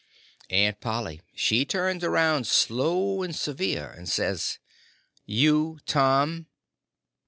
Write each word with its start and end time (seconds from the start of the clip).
Aunt 0.49 0.81
Polly 0.81 1.21
she 1.35 1.63
turns 1.63 2.03
around 2.03 2.47
slow 2.47 3.21
and 3.21 3.35
severe, 3.35 3.87
and 3.91 4.09
says: 4.09 4.57
"You, 5.27 5.77
Tom!" 5.85 6.47